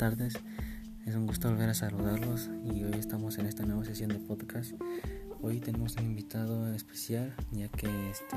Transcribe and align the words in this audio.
tardes. 0.00 0.32
Es 1.04 1.14
un 1.14 1.26
gusto 1.26 1.50
volver 1.50 1.68
a 1.68 1.74
saludarlos 1.74 2.48
y 2.64 2.84
hoy 2.84 2.94
estamos 2.98 3.36
en 3.36 3.44
esta 3.44 3.66
nueva 3.66 3.84
sesión 3.84 4.08
de 4.08 4.18
podcast. 4.18 4.72
Hoy 5.42 5.60
tenemos 5.60 5.94
un 5.96 6.06
invitado 6.06 6.72
especial 6.72 7.34
ya 7.52 7.68
que 7.68 7.86
este 8.08 8.36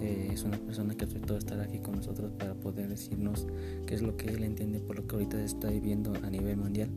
eh, 0.00 0.30
es 0.32 0.42
una 0.42 0.56
persona 0.56 0.94
que 0.94 1.04
de 1.04 1.36
estar 1.36 1.60
aquí 1.60 1.80
con 1.80 1.96
nosotros 1.96 2.32
para 2.38 2.54
poder 2.54 2.88
decirnos 2.88 3.46
qué 3.86 3.94
es 3.94 4.00
lo 4.00 4.16
que 4.16 4.28
él 4.28 4.42
entiende 4.42 4.80
por 4.80 4.96
lo 4.96 5.06
que 5.06 5.16
ahorita 5.16 5.36
se 5.36 5.44
está 5.44 5.68
viviendo 5.68 6.14
a 6.14 6.30
nivel 6.30 6.56
mundial 6.56 6.88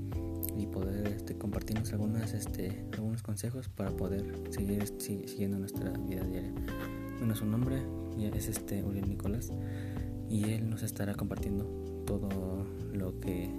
y 0.58 0.66
poder 0.68 1.06
este, 1.08 1.38
compartirnos 1.38 1.92
algunas, 1.92 2.34
este, 2.34 2.86
algunos 2.94 3.22
consejos 3.22 3.68
para 3.68 3.92
poder 3.92 4.44
seguir 4.52 4.88
siguiendo 4.98 5.60
nuestra 5.60 5.92
vida 5.92 6.24
diaria. 6.24 6.54
Bueno, 7.18 7.36
su 7.36 7.46
nombre 7.46 7.82
es 8.18 8.48
este 8.48 8.82
Uriel 8.82 9.10
Nicolás 9.10 9.52
y 10.30 10.46
él 10.52 10.70
nos 10.70 10.84
estará 10.84 11.16
compartiendo 11.16 11.93
todo 12.06 12.66
lo 12.94 13.20
que 13.20 13.50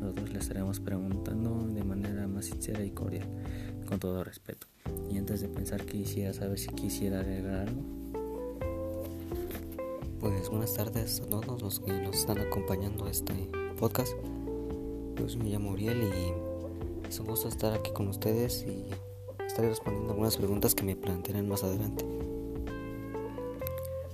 nosotros 0.00 0.30
le 0.30 0.38
estaremos 0.38 0.80
preguntando 0.80 1.66
de 1.68 1.84
manera 1.84 2.26
más 2.26 2.46
sincera 2.46 2.84
y 2.84 2.90
cordial, 2.90 3.28
con 3.86 3.98
todo 3.98 4.24
respeto. 4.24 4.66
Y 5.10 5.18
antes 5.18 5.40
de 5.40 5.48
pensar, 5.48 5.84
quisiera 5.84 6.32
saber 6.32 6.58
si 6.58 6.68
quisiera 6.68 7.20
agregar 7.20 7.68
algo. 7.68 7.82
Pues 10.20 10.48
buenas 10.50 10.74
tardes 10.74 11.20
a 11.20 11.26
todos 11.26 11.62
los 11.62 11.80
que 11.80 11.92
nos 11.92 12.16
están 12.16 12.38
acompañando 12.38 13.06
a 13.06 13.10
este 13.10 13.32
podcast. 13.78 14.12
Yo 15.16 15.38
me 15.38 15.50
llamo 15.50 15.70
Uriel 15.70 16.02
y 16.02 17.08
es 17.08 17.18
un 17.20 17.26
gusto 17.26 17.48
estar 17.48 17.72
aquí 17.72 17.90
con 17.92 18.08
ustedes 18.08 18.64
y 18.66 18.86
estaré 19.44 19.68
respondiendo 19.68 20.10
algunas 20.10 20.36
preguntas 20.36 20.74
que 20.74 20.84
me 20.84 20.96
plantearán 20.96 21.48
más 21.48 21.62
adelante. 21.64 22.04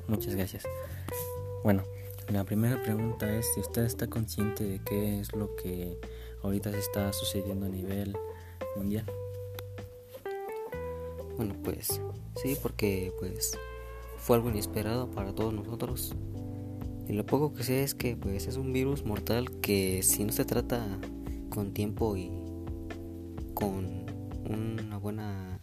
Muchas 0.07 0.35
gracias. 0.35 0.65
Bueno, 1.63 1.83
la 2.29 2.45
primera 2.45 2.83
pregunta 2.83 3.35
es 3.35 3.47
si 3.55 3.61
usted 3.61 3.85
está 3.85 4.07
consciente 4.07 4.65
de 4.65 4.81
qué 4.81 5.19
es 5.21 5.35
lo 5.35 5.57
que 5.57 5.99
ahorita 6.43 6.71
se 6.71 6.79
está 6.79 7.11
sucediendo 7.13 7.67
a 7.67 7.71
nivel 7.71 8.15
mundial. 8.77 9.07
Bueno, 11.37 11.55
pues 11.65 12.03
sí, 12.37 12.57
porque 12.61 13.13
pues 13.19 13.57
fue 14.19 14.37
algo 14.37 14.51
inesperado 14.51 15.11
para 15.11 15.35
todos 15.35 15.55
nosotros. 15.55 16.15
Y 17.09 17.15
lo 17.15 17.25
poco 17.25 17.55
que 17.55 17.63
sé 17.63 17.83
es 17.83 17.95
que 17.95 18.15
pues 18.15 18.47
es 18.47 18.59
un 18.59 18.75
virus 18.75 19.05
mortal 19.07 19.51
que 19.63 20.03
si 20.03 20.25
no 20.25 20.33
se 20.33 20.45
trata 20.45 20.87
con 21.49 21.73
tiempo 21.73 22.15
y 22.17 22.31
con 23.55 24.05
una 24.47 24.99
buena 24.99 25.61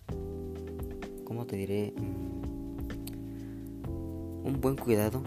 ¿cómo 1.25 1.45
te 1.45 1.57
diré? 1.57 1.94
Mm, 1.95 2.45
un 4.47 4.61
buen 4.61 4.75
cuidado 4.75 5.22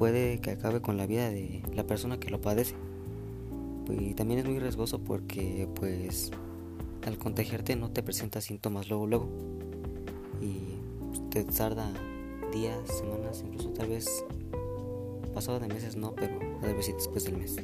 puede 0.00 0.40
que 0.40 0.52
acabe 0.52 0.80
con 0.80 0.96
la 0.96 1.06
vida 1.06 1.28
de 1.28 1.62
la 1.74 1.84
persona 1.84 2.18
que 2.18 2.30
lo 2.30 2.40
padece. 2.40 2.74
Y 3.90 4.14
también 4.14 4.40
es 4.40 4.46
muy 4.46 4.58
riesgoso 4.58 4.98
porque 4.98 5.68
pues 5.74 6.30
al 7.04 7.18
contagiarte 7.18 7.76
no 7.76 7.90
te 7.90 8.02
presenta 8.02 8.40
síntomas 8.40 8.88
luego 8.88 9.06
luego 9.06 9.28
y 10.40 10.78
te 11.28 11.44
tarda 11.44 11.92
días, 12.50 12.78
semanas, 12.88 13.44
incluso 13.46 13.68
tal 13.74 13.88
vez 13.88 14.24
pasado 15.34 15.60
de 15.60 15.68
meses 15.68 15.96
no, 15.96 16.14
pero 16.14 16.38
tal 16.62 16.74
vez 16.74 16.86
sí 16.86 16.92
después 16.92 17.24
del 17.24 17.36
mes. 17.36 17.58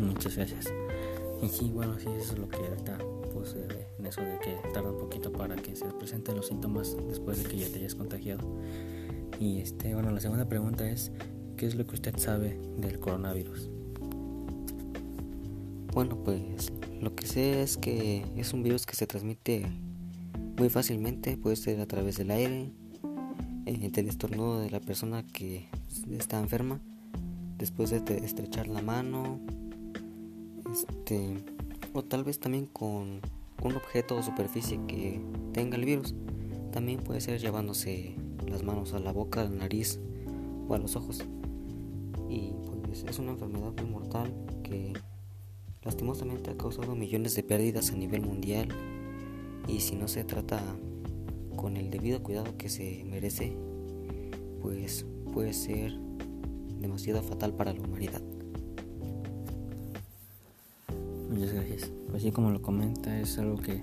Muchas 0.00 0.34
gracias. 0.34 0.66
Y 1.42 1.48
sí, 1.48 1.70
bueno, 1.72 1.96
sí, 1.96 2.08
eso 2.18 2.32
es 2.32 2.38
lo 2.40 2.48
que 2.48 2.56
ahorita 2.56 2.98
puse 3.32 3.68
en 4.00 4.04
eso 4.04 4.20
de 4.20 4.36
que 4.40 4.56
tarda 4.74 4.90
un 4.90 4.98
poquito 4.98 5.30
para 5.30 5.54
que 5.54 5.76
se 5.76 5.86
presenten 5.92 6.34
los 6.34 6.48
síntomas 6.48 6.96
después 7.06 7.40
de 7.40 7.48
que 7.48 7.56
ya 7.56 7.68
te 7.68 7.78
hayas 7.78 7.94
contagiado. 7.94 8.44
Y 9.40 9.58
este, 9.60 9.94
bueno, 9.94 10.10
la 10.10 10.20
segunda 10.20 10.46
pregunta 10.46 10.88
es, 10.88 11.10
¿qué 11.56 11.66
es 11.66 11.74
lo 11.74 11.86
que 11.86 11.94
usted 11.94 12.14
sabe 12.18 12.60
del 12.76 13.00
coronavirus? 13.00 13.70
Bueno, 15.94 16.22
pues 16.22 16.70
lo 17.00 17.14
que 17.14 17.26
sé 17.26 17.62
es 17.62 17.78
que 17.78 18.22
es 18.36 18.52
un 18.52 18.62
virus 18.62 18.84
que 18.84 18.94
se 18.94 19.06
transmite 19.06 19.66
muy 20.58 20.68
fácilmente, 20.68 21.38
puede 21.38 21.56
ser 21.56 21.80
a 21.80 21.86
través 21.86 22.18
del 22.18 22.30
aire, 22.30 22.70
eh, 23.64 23.90
del 23.90 24.08
estornudo 24.08 24.60
de 24.60 24.70
la 24.70 24.80
persona 24.80 25.24
que 25.26 25.68
está 26.10 26.38
enferma, 26.38 26.82
después 27.56 27.90
de 27.90 28.18
estrechar 28.18 28.68
la 28.68 28.82
mano, 28.82 29.40
este, 30.70 31.42
o 31.94 32.04
tal 32.04 32.24
vez 32.24 32.40
también 32.40 32.66
con 32.66 33.20
un 33.62 33.72
objeto 33.74 34.16
o 34.16 34.22
superficie 34.22 34.78
que 34.86 35.18
tenga 35.54 35.76
el 35.76 35.86
virus. 35.86 36.14
También 36.72 37.00
puede 37.00 37.22
ser 37.22 37.40
llevándose 37.40 38.16
las 38.46 38.62
manos 38.62 38.92
a 38.94 38.98
la 38.98 39.12
boca, 39.12 39.42
a 39.42 39.44
la 39.44 39.50
nariz 39.50 39.98
o 40.68 40.74
a 40.74 40.78
los 40.78 40.96
ojos. 40.96 41.24
Y 42.28 42.52
pues 42.84 43.04
es 43.04 43.18
una 43.18 43.32
enfermedad 43.32 43.72
muy 43.80 43.90
mortal 43.90 44.32
que 44.62 44.92
lastimosamente 45.82 46.50
ha 46.50 46.56
causado 46.56 46.94
millones 46.94 47.34
de 47.34 47.42
pérdidas 47.42 47.90
a 47.90 47.96
nivel 47.96 48.22
mundial 48.22 48.68
y 49.66 49.80
si 49.80 49.96
no 49.96 50.08
se 50.08 50.24
trata 50.24 50.60
con 51.56 51.76
el 51.76 51.90
debido 51.90 52.22
cuidado 52.22 52.56
que 52.56 52.68
se 52.68 53.04
merece, 53.04 53.56
pues 54.62 55.06
puede 55.32 55.52
ser 55.52 55.92
demasiado 56.80 57.22
fatal 57.22 57.52
para 57.52 57.72
la 57.72 57.80
humanidad. 57.80 58.22
Muchas 61.30 61.52
gracias. 61.52 61.90
Así 62.14 62.32
como 62.32 62.50
lo 62.50 62.60
comenta, 62.60 63.20
es 63.20 63.38
algo 63.38 63.56
que 63.56 63.82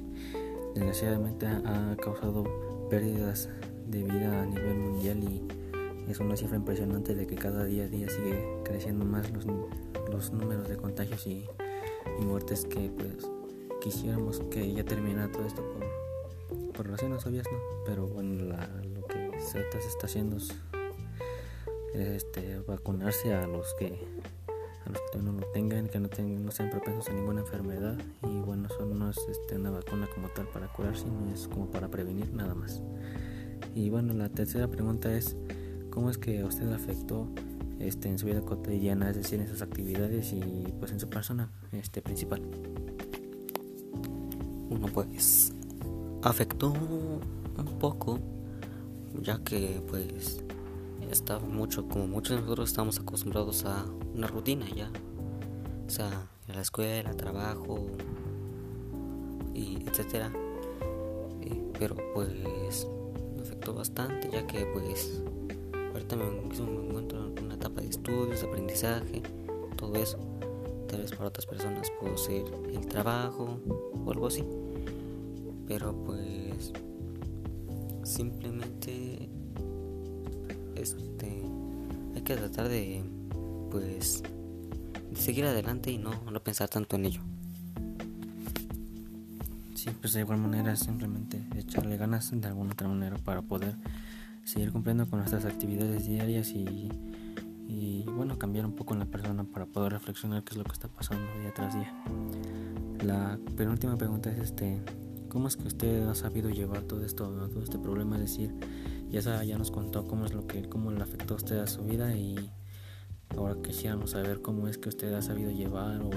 desgraciadamente 0.76 1.46
ha 1.46 1.96
causado 2.02 2.44
pérdidas 2.90 3.50
de 3.90 4.04
vida 4.04 4.42
a 4.42 4.46
nivel 4.46 4.76
mundial 4.76 5.24
y 5.24 6.12
es 6.12 6.20
una 6.20 6.38
cifra 6.38 6.58
impresionante 6.58 7.16
de 7.16 7.28
que 7.28 7.36
cada 7.36 7.66
día 7.66 7.84
a 7.84 7.88
día 7.88 8.08
sigue 8.10 8.62
creciendo 8.64 9.06
más 9.06 9.30
los, 9.32 9.46
los 10.10 10.32
números 10.32 10.68
de 10.70 10.78
contagios 10.78 11.26
y, 11.28 11.46
muertes 12.22 12.66
que 12.66 12.90
pues 12.98 13.30
quisiéramos 13.82 14.40
que 14.50 14.74
ya 14.74 14.84
terminara 14.84 15.32
todo 15.32 15.46
esto 15.46 15.62
por, 15.62 16.74
por 16.74 16.90
razones 16.90 17.24
obvias, 17.28 17.46
¿no? 17.52 17.60
Pero 17.86 18.08
bueno, 18.08 18.56
lo 18.96 19.06
que 19.06 19.40
se 19.40 19.60
está 19.60 20.08
haciendo 20.08 20.38
es 20.38 20.56
este, 21.94 22.60
vacunarse 22.68 23.34
a 23.34 23.46
los 23.46 23.74
que 23.76 24.00
a 24.86 24.90
los 24.90 25.02
que 25.12 25.20
no 25.20 25.34
lo 25.34 25.46
tengan, 25.48 25.90
que 25.90 26.00
no, 26.00 26.08
tengan, 26.08 26.46
no 26.46 26.52
sean 26.52 26.70
propensos 26.70 27.10
a 27.10 27.14
ninguna 27.14 27.42
enfermedad 27.42 27.98
y 28.24 28.40
bueno, 28.40 28.68
eso 28.68 28.86
no 28.86 29.10
es 29.10 29.18
este, 29.30 29.56
una 29.56 29.70
vacuna 29.70 30.08
como 30.14 30.30
tal 30.30 30.48
para 30.48 30.68
curar, 30.68 30.98
sino 30.98 31.32
es 31.34 31.48
como 31.48 31.68
para 31.68 31.90
prevenir 31.90 32.34
nada 32.34 32.56
más. 32.56 32.82
Y 33.76 33.90
bueno, 33.90 34.14
la 34.14 34.30
tercera 34.30 34.68
pregunta 34.68 35.14
es, 35.16 35.36
¿cómo 35.90 36.10
es 36.10 36.18
que 36.18 36.42
a 36.42 36.46
usted 36.46 36.66
le 36.66 36.76
afectó 36.76 37.28
este, 37.80 38.10
en 38.10 38.18
su 38.18 38.26
vida 38.26 38.42
cotidiana, 38.42 39.10
es 39.10 39.18
decir, 39.18 39.40
en 39.40 39.48
sus 39.48 39.62
actividades 39.62 40.34
y 40.34 40.74
pues 40.80 40.92
en 40.92 41.00
su 41.00 41.10
persona 41.10 41.50
este, 41.72 42.02
principal? 42.02 42.42
Bueno, 44.70 44.88
pues 44.94 45.54
afectó 46.24 46.72
un 46.72 47.80
poco, 47.80 48.20
ya 49.22 49.40
que 49.44 49.82
pues 49.88 50.44
estaba 51.12 51.46
mucho, 51.46 51.88
como 51.88 52.08
muchos 52.08 52.38
de 52.38 52.42
nosotros 52.42 52.70
estamos 52.70 53.00
acostumbrados 53.00 53.66
a 53.66 53.86
una 54.16 54.28
rutina 54.28 54.66
ya, 54.76 54.90
sea, 55.88 56.28
en 56.48 56.56
la 56.56 56.62
escuela, 56.62 57.14
trabajo 57.14 57.88
y 59.54 59.84
etcétera. 59.88 60.32
Eh, 61.42 61.72
pero 61.80 61.96
pues 62.14 62.88
bastante, 63.74 64.30
ya 64.32 64.46
que 64.48 64.66
pues 64.66 65.22
ahorita 65.94 66.16
me, 66.16 66.26
encuentro 66.26 67.28
en 67.36 67.46
una 67.46 67.56
etapa 67.56 67.82
de 67.82 67.88
estudios, 67.88 68.42
de 68.42 68.48
aprendizaje, 68.48 69.22
todo 69.76 69.96
eso. 69.96 70.18
Tal 70.88 71.02
vez 71.02 71.12
para 71.12 71.28
otras 71.28 71.46
personas 71.46 71.92
puedo 72.00 72.18
ser 72.18 72.46
el 72.74 72.86
trabajo 72.88 73.60
o 74.06 74.12
algo 74.12 74.28
así. 74.28 74.44
Pero 75.68 75.94
pues 76.06 76.72
simplemente 78.04 79.30
este 80.76 81.44
hay 82.16 82.22
que 82.22 82.36
tratar 82.36 82.70
de 82.70 83.04
pues 83.70 84.24
de 85.12 85.16
seguir 85.22 85.46
adelante 85.46 85.92
y 85.92 85.98
no, 85.98 86.12
no 86.32 86.42
pensar 86.42 86.70
tanto 86.70 86.96
en 86.96 87.06
ello 87.06 87.22
pues 90.02 90.14
de 90.14 90.22
igual 90.22 90.40
manera 90.40 90.76
simplemente 90.76 91.46
echarle 91.56 91.98
ganas 91.98 92.32
de 92.34 92.48
alguna 92.48 92.74
otra 92.74 92.88
manera 92.88 93.18
para 93.18 93.42
poder 93.42 93.76
seguir 94.44 94.72
cumpliendo 94.72 95.08
con 95.10 95.20
nuestras 95.20 95.46
actividades 95.46 96.08
diarias 96.08 96.50
y, 96.50 96.90
y 97.68 98.04
bueno, 98.06 98.40
cambiar 98.40 98.66
un 98.66 98.74
poco 98.74 98.94
en 98.94 99.00
la 99.00 99.06
persona 99.06 99.44
para 99.44 99.66
poder 99.66 99.94
reflexionar 99.94 100.44
qué 100.44 100.52
es 100.52 100.58
lo 100.58 100.64
que 100.64 100.72
está 100.72 100.88
pasando 100.88 101.26
día 101.40 101.54
tras 101.54 101.74
día. 101.76 101.94
La 103.04 103.38
penúltima 103.56 103.98
pregunta 103.98 104.32
es 104.32 104.40
este, 104.40 104.82
¿cómo 105.30 105.48
es 105.48 105.58
que 105.58 105.68
usted 105.68 106.08
ha 106.08 106.16
sabido 106.16 106.50
llevar 106.50 106.84
todo 106.84 107.06
esto, 107.06 107.28
todo 107.50 107.64
este 107.64 107.78
problema? 107.78 108.16
Es 108.16 108.22
decir, 108.24 108.54
ya, 109.10 109.44
ya 109.44 109.58
nos 109.58 109.72
contó 109.72 110.08
cómo 110.08 110.26
es 110.26 110.34
lo 110.34 110.48
que, 110.48 110.68
cómo 110.68 110.92
le 110.92 111.02
afectó 111.02 111.36
a 111.36 111.38
usted 111.38 111.60
a 111.60 111.68
su 111.68 111.84
vida 111.84 112.16
y 112.16 112.52
ahora 113.36 113.56
quisiéramos 113.62 114.12
saber 114.12 114.42
cómo 114.42 114.68
es 114.68 114.78
que 114.78 114.90
usted 114.90 115.14
ha 115.14 115.22
sabido 115.22 115.52
llevar 115.52 116.02
o, 116.02 116.10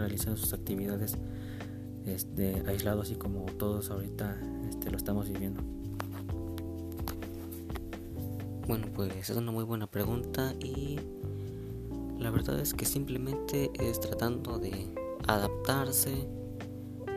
realizado 0.00 0.36
sus 0.36 0.52
actividades 0.52 1.16
este, 2.06 2.62
aislado 2.66 3.02
así 3.02 3.14
como 3.14 3.44
todos 3.46 3.90
ahorita 3.90 4.40
este, 4.68 4.90
lo 4.90 4.96
estamos 4.96 5.28
viviendo? 5.28 5.62
Bueno, 8.66 8.86
pues 8.94 9.30
es 9.30 9.36
una 9.36 9.52
muy 9.52 9.64
buena 9.64 9.86
pregunta 9.86 10.54
y 10.60 10.98
La 12.18 12.30
verdad 12.30 12.60
es 12.60 12.74
que 12.74 12.84
simplemente 12.84 13.70
es 13.74 13.98
tratando 13.98 14.58
de 14.58 14.92
adaptarse, 15.26 16.28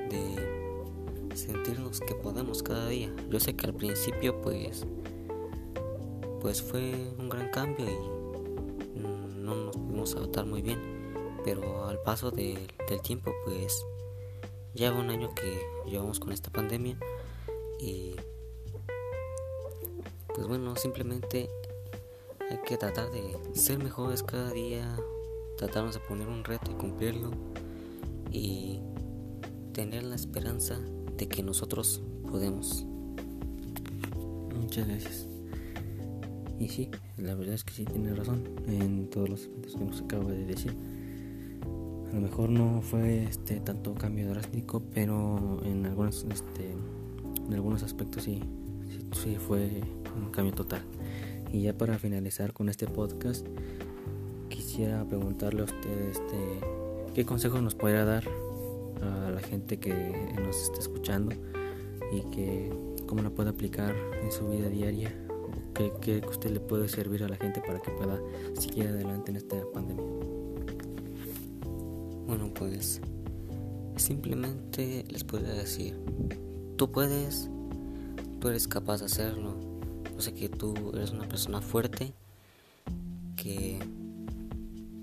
de 0.10 1.36
sentirnos 1.36 2.00
que 2.00 2.16
podemos 2.16 2.64
cada 2.64 2.88
día. 2.88 3.14
Yo 3.30 3.40
sé 3.42 3.54
que 3.56 3.68
al 3.68 3.74
principio 3.74 4.42
pues 4.42 4.86
pues 6.40 6.62
fue 6.62 6.94
un 7.18 7.30
gran 7.30 7.50
cambio 7.52 7.86
y 7.86 9.00
no 9.40 9.56
nos 9.56 9.78
pudimos 9.78 10.16
adaptar 10.16 10.46
muy 10.46 10.62
bien, 10.62 10.80
pero 11.44 11.88
al 11.88 12.00
paso 12.02 12.32
del 12.32 12.68
tiempo 13.02 13.34
pues 13.46 13.86
ya 14.74 14.92
un 14.92 15.10
año 15.10 15.34
que 15.36 15.62
llevamos 15.86 16.20
con 16.20 16.32
esta 16.32 16.50
pandemia 16.50 16.98
y 17.80 18.16
pues 20.34 20.48
bueno, 20.48 20.76
simplemente 20.76 21.50
hay 22.50 22.58
que 22.66 22.78
tratar 22.78 23.12
de 23.12 23.38
ser 23.54 23.78
mejores 23.78 24.24
cada 24.24 24.52
día, 24.52 24.98
tratarnos 25.58 25.94
de 25.94 26.00
poner 26.02 26.28
un 26.28 26.44
reto 26.44 26.72
y 26.72 26.74
cumplirlo 26.76 27.32
y 28.32 28.80
tener 29.74 30.04
la 30.04 30.16
esperanza 30.16 30.80
de 31.18 31.28
que 31.28 31.44
nosotros 31.44 32.02
podemos. 32.30 32.84
Muchas 34.56 34.88
gracias. 34.88 35.28
Y 36.60 36.70
sí, 36.70 36.90
la 37.18 37.36
verdad 37.36 37.56
es 37.56 37.64
que 37.64 37.74
sí 37.74 37.86
tiene 37.86 38.14
razón 38.14 38.44
en 38.68 39.10
todos 39.10 39.30
los 39.30 39.42
aspectos 39.42 39.76
que 39.76 39.86
nos 39.86 40.02
acaba 40.02 40.32
de 40.32 40.46
decir. 40.46 40.76
A 42.14 42.16
lo 42.16 42.22
mejor 42.22 42.50
no 42.52 42.84
fue 42.84 43.24
este 43.24 43.60
tanto 43.60 43.96
cambio 43.96 44.30
drástico, 44.30 44.84
pero 44.94 45.60
en 45.66 45.84
algunos 45.88 46.24
este 46.30 46.76
en 47.48 47.54
algunos 47.56 47.82
aspectos 47.82 48.22
sí, 48.22 48.40
sí, 49.14 49.36
fue 49.36 49.82
un 50.16 50.30
cambio 50.30 50.54
total. 50.54 50.84
Y 51.52 51.64
ya 51.64 51.76
para 51.76 51.98
finalizar 51.98 52.54
con 52.54 52.70
este 52.70 52.86
podcast, 52.86 53.48
quisiera 54.48 55.04
preguntarle 55.06 55.62
a 55.62 55.66
usted 55.66 56.10
este, 56.10 56.60
qué 57.16 57.26
consejos 57.26 57.64
nos 57.64 57.74
podría 57.74 58.06
dar 58.06 58.24
a 59.02 59.32
la 59.32 59.42
gente 59.42 59.80
que 59.80 60.36
nos 60.40 60.56
está 60.62 60.82
escuchando 60.82 61.36
y 62.12 62.22
que 62.30 62.72
cómo 63.08 63.24
la 63.24 63.32
puede 63.32 63.50
aplicar 63.50 63.96
en 64.22 64.32
su 64.32 64.48
vida 64.50 64.70
diaria 64.70 65.12
o 65.30 65.74
qué, 65.74 65.92
qué 66.00 66.22
usted 66.30 66.52
le 66.52 66.60
puede 66.60 66.88
servir 66.90 67.24
a 67.24 67.28
la 67.28 67.38
gente 67.38 67.60
para 67.66 67.80
que 67.80 67.90
pueda 67.90 68.22
seguir 68.54 68.90
adelante 68.90 69.32
en 69.32 69.38
esta 69.38 69.58
pandemia. 69.74 70.43
Bueno, 72.36 72.52
pues 72.52 73.00
simplemente 73.96 75.06
les 75.08 75.24
puedo 75.24 75.46
decir, 75.54 75.96
tú 76.78 76.92
puedes, 76.92 77.48
tú 78.40 78.48
eres 78.48 78.68
capaz 78.68 79.02
de 79.02 79.06
hacerlo. 79.06 79.56
Yo 80.12 80.20
sé 80.20 80.34
que 80.34 80.50
tú 80.50 80.74
eres 80.96 81.12
una 81.12 81.28
persona 81.28 81.62
fuerte, 81.62 82.16
que 83.36 83.78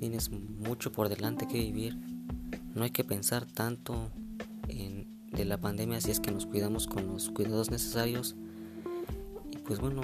tienes 0.01 0.29
mucho 0.33 0.91
por 0.91 1.09
delante 1.09 1.47
que 1.47 1.59
vivir. 1.59 1.97
No 2.75 2.83
hay 2.83 2.91
que 2.91 3.05
pensar 3.05 3.47
tanto 3.47 4.11
en, 4.67 5.07
de 5.31 5.45
la 5.45 5.57
pandemia 5.57 6.01
si 6.01 6.11
es 6.11 6.19
que 6.19 6.33
nos 6.33 6.47
cuidamos 6.47 6.89
con 6.89 7.07
los 7.07 7.31
cuidados 7.31 7.71
necesarios. 7.71 8.35
Y 9.53 9.59
pues 9.59 9.79
bueno, 9.79 10.01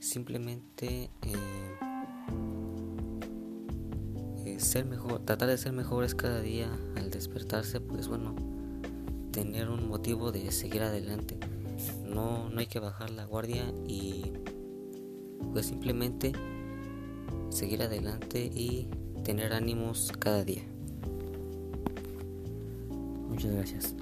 simplemente 0.00 1.08
eh, 1.22 1.34
ser 4.58 4.84
mejor, 4.84 5.20
tratar 5.20 5.48
de 5.48 5.58
ser 5.58 5.72
mejores 5.72 6.14
cada 6.14 6.40
día 6.40 6.70
al 6.96 7.10
despertarse, 7.10 7.80
pues 7.80 8.08
bueno, 8.08 8.34
tener 9.32 9.68
un 9.68 9.88
motivo 9.88 10.32
de 10.32 10.50
seguir 10.52 10.82
adelante. 10.82 11.38
No, 12.04 12.48
no 12.48 12.60
hay 12.60 12.66
que 12.66 12.78
bajar 12.78 13.10
la 13.10 13.24
guardia 13.24 13.64
y 13.86 14.32
pues 15.52 15.66
simplemente 15.66 16.32
seguir 17.50 17.82
adelante 17.82 18.44
y 18.44 18.88
tener 19.24 19.52
ánimos 19.52 20.12
cada 20.18 20.44
día. 20.44 20.62
Muchas 23.28 23.52
gracias. 23.52 23.94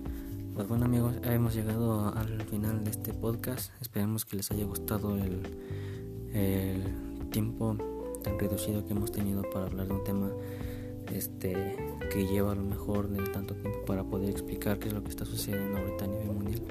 Pues 0.54 0.68
bueno 0.68 0.84
amigos, 0.84 1.14
hemos 1.22 1.54
llegado 1.54 2.14
al 2.14 2.42
final 2.42 2.84
de 2.84 2.90
este 2.90 3.14
podcast. 3.14 3.72
Esperemos 3.80 4.26
que 4.26 4.36
les 4.36 4.50
haya 4.50 4.64
gustado 4.64 5.16
el, 5.16 5.40
el 6.34 7.30
tiempo 7.30 7.76
tan 8.22 8.38
reducido 8.38 8.86
que 8.86 8.92
hemos 8.92 9.12
tenido 9.12 9.42
para 9.50 9.66
hablar 9.66 9.88
de 9.88 9.94
un 9.94 10.04
tema 10.04 10.30
este 11.12 11.76
que 12.10 12.26
lleva 12.26 12.52
a 12.52 12.54
lo 12.54 12.62
mejor 12.62 13.08
de 13.08 13.22
tanto 13.30 13.54
tiempo 13.54 13.84
para 13.86 14.04
poder 14.04 14.30
explicar 14.30 14.78
qué 14.78 14.88
es 14.88 14.94
lo 14.94 15.02
que 15.02 15.10
está 15.10 15.24
sucediendo 15.24 15.78
ahorita 15.78 16.04
a 16.04 16.08
nivel 16.08 16.26
mundial. 16.28 16.62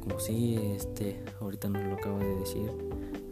Como 0.00 0.18
si 0.18 0.56
este 0.56 1.22
ahorita 1.40 1.68
nos 1.68 1.84
lo 1.84 1.94
acaba 1.94 2.18
de 2.18 2.36
decir 2.36 2.70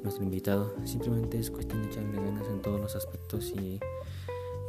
nuestro 0.02 0.24
invitado, 0.24 0.74
simplemente 0.84 1.38
es 1.38 1.50
cuestión 1.50 1.82
de 1.82 1.88
echarle 1.88 2.16
ganas 2.16 2.46
en 2.48 2.62
todos 2.62 2.80
los 2.80 2.96
aspectos 2.96 3.50
y 3.50 3.78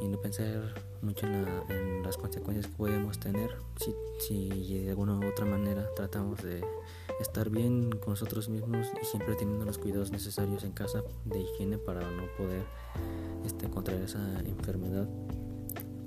y 0.02 0.08
no 0.08 0.18
pensar 0.20 0.74
mucho 1.02 1.26
en, 1.28 1.46
la, 1.46 1.64
en, 1.70 2.04
las 2.04 2.18
consecuencias 2.18 2.68
que 2.68 2.74
podemos 2.76 3.20
tener 3.20 3.52
si, 3.78 3.94
si 4.20 4.80
de 4.80 4.90
alguna 4.90 5.14
u 5.18 5.30
otra 5.30 5.46
manera 5.46 5.88
tratamos 5.96 6.42
de 6.42 6.62
estar 7.20 7.50
bien 7.50 7.92
con 7.92 8.14
nosotros 8.14 8.50
mismos 8.50 8.88
y 9.02 9.06
siempre 9.06 9.36
teniendo 9.36 9.66
los 9.66 9.78
cuidados 9.78 10.12
necesarios 10.12 10.64
en 10.64 10.72
casa 10.72 11.04
de 11.26 11.40
higiene 11.40 11.78
para 11.78 12.02
no 12.02 12.24
poder 12.38 12.66
este, 13.46 13.70
contraer 13.70 14.02
esa 14.04 14.40
enfermedad 14.40 15.08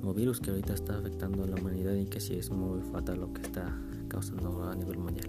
o 0.02 0.12
virus 0.12 0.40
que 0.40 0.50
ahorita 0.50 0.74
está 0.74 0.98
afectando 0.98 1.44
a 1.44 1.46
la 1.46 1.56
humanidad 1.56 1.94
y 1.94 2.06
que 2.06 2.20
sí 2.20 2.34
es 2.34 2.50
muy 2.50 2.82
fatal 2.92 3.20
lo 3.20 3.32
que 3.32 3.42
está 3.42 3.74
causando 4.08 4.64
a 4.64 4.74
nivel 4.74 4.98
mundial. 4.98 5.28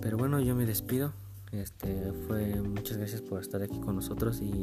Pero 0.00 0.16
bueno, 0.16 0.38
yo 0.40 0.54
me 0.54 0.64
despido. 0.66 1.12
Este 1.50 2.12
fue 2.26 2.60
muchas 2.60 2.98
gracias 2.98 3.22
por 3.22 3.40
estar 3.40 3.62
aquí 3.62 3.78
con 3.80 3.96
nosotros 3.96 4.40
y 4.40 4.62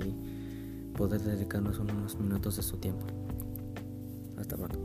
poder 0.94 1.22
dedicarnos 1.22 1.80
unos 1.80 2.18
minutos 2.20 2.58
de 2.58 2.64
su 2.64 2.78
tiempo. 2.78 3.06
Hasta 4.38 4.58
pronto. 4.58 4.80